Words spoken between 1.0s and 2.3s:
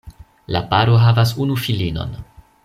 havas unu filinon.